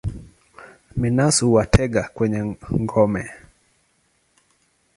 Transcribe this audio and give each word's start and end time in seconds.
Minus 0.99 1.35
huwatega 1.43 2.03
kwenye 2.15 2.41
ngome. 2.81 3.23